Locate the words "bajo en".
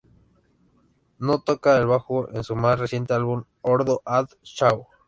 1.85-2.43